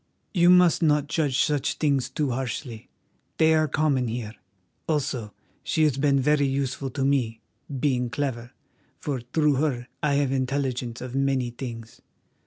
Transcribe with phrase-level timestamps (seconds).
[0.33, 2.89] You must not judge such things too harshly;
[3.37, 4.33] they are common here.
[4.89, 5.31] Also,
[5.63, 7.39] she has been very useful to me,
[7.79, 8.49] being clever,
[8.99, 12.01] for through her I have intelligence of many things.